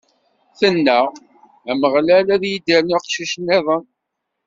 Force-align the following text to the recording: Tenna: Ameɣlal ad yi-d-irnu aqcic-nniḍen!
Tenna: 0.59 0.99
Ameɣlal 1.69 2.27
ad 2.35 2.43
yi-d-irnu 2.49 2.93
aqcic-nniḍen! 2.97 3.85